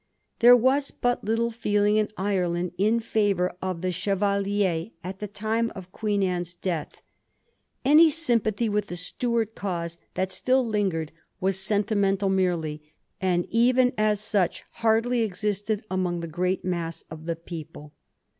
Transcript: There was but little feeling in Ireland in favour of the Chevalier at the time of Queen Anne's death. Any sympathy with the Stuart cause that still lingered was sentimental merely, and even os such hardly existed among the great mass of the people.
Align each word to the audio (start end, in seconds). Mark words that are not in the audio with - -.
There 0.39 0.55
was 0.57 0.89
but 0.89 1.23
little 1.23 1.51
feeling 1.51 1.95
in 1.97 2.09
Ireland 2.17 2.71
in 2.79 2.99
favour 2.99 3.55
of 3.61 3.81
the 3.81 3.91
Chevalier 3.91 4.89
at 5.03 5.19
the 5.19 5.27
time 5.27 5.71
of 5.75 5.91
Queen 5.91 6.23
Anne's 6.23 6.55
death. 6.55 7.03
Any 7.85 8.09
sympathy 8.09 8.67
with 8.67 8.87
the 8.87 8.95
Stuart 8.95 9.53
cause 9.53 9.99
that 10.15 10.31
still 10.31 10.65
lingered 10.65 11.11
was 11.39 11.59
sentimental 11.59 12.29
merely, 12.29 12.81
and 13.21 13.45
even 13.51 13.93
os 13.95 14.19
such 14.21 14.63
hardly 14.81 15.21
existed 15.21 15.85
among 15.91 16.21
the 16.21 16.27
great 16.27 16.65
mass 16.65 17.03
of 17.11 17.25
the 17.27 17.35
people. 17.35 17.93